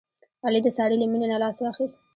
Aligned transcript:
علي 0.45 0.59
د 0.63 0.67
سارې 0.77 0.95
له 0.99 1.07
مینې 1.11 1.27
نه 1.33 1.37
لاس 1.43 1.55
واخیست. 1.59 1.97